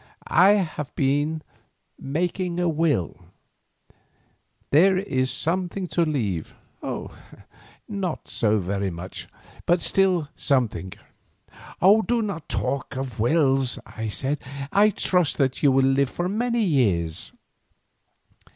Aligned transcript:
I 0.33 0.53
have 0.53 0.89
been 0.95 1.43
making 1.99 2.55
my 2.55 2.65
will—there 2.65 4.97
is 4.97 5.29
something 5.29 5.87
to 5.89 6.01
leave; 6.03 6.55
not 7.87 8.27
so 8.27 8.57
very 8.57 8.89
much, 8.89 9.27
but 9.67 9.79
still 9.79 10.27
something." 10.33 10.93
"Do 11.79 12.23
not 12.23 12.49
talk 12.49 12.95
of 12.95 13.19
wills," 13.19 13.77
I 13.85 14.07
said; 14.07 14.39
"I 14.71 14.89
trust 14.89 15.37
that 15.37 15.61
you 15.61 15.71
may 15.71 15.83
live 15.83 16.09
for 16.09 16.27
many 16.27 16.63
years." 16.63 17.31